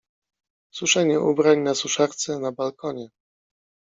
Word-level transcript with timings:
Suszenie 0.73 1.19
ubrań 1.19 1.59
na 1.59 1.75
suszarce 1.75 2.39
na 2.39 2.51
balkonie. 2.51 3.09